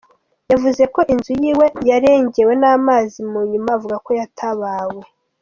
Yavuze 0.51 0.83
ko 0.93 0.99
inzu 1.13 1.31
yiwe 1.41 1.65
yarengewe 1.89 2.53
n'amazi 2.61 3.19
mu 3.31 3.39
nyuma 3.51 3.69
avuga 3.77 3.95
ko 4.05 4.09
yatabawe. 4.19 5.01